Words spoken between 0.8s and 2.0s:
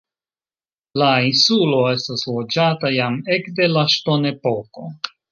La insulo